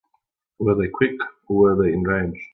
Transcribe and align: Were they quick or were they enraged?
Were 0.57 0.73
they 0.73 0.87
quick 0.87 1.19
or 1.47 1.57
were 1.75 1.83
they 1.83 1.93
enraged? 1.93 2.49